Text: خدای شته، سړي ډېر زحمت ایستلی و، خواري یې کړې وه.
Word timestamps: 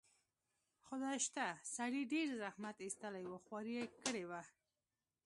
خدای 0.87 1.17
شته، 1.25 1.47
سړي 1.75 2.01
ډېر 2.13 2.27
زحمت 2.41 2.77
ایستلی 2.85 3.23
و، 3.27 3.31
خواري 3.45 3.73
یې 3.79 3.85
کړې 4.03 4.23
وه. 4.29 4.41